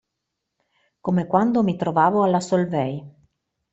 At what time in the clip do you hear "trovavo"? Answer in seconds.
1.77-2.23